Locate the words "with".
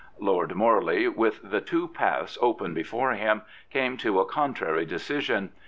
1.07-1.41